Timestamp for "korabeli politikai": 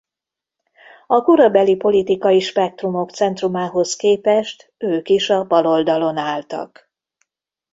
1.21-2.39